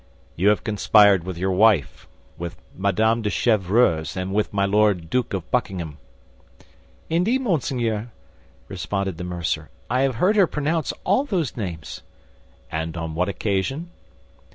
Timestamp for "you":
0.35-0.47